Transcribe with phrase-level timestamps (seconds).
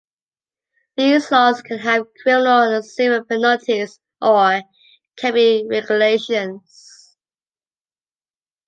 [0.97, 4.63] These laws can have criminal or civil penalties or
[5.15, 7.15] can be regulations.